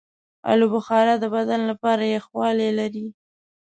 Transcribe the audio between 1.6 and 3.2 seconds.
لپاره یخوالی لري.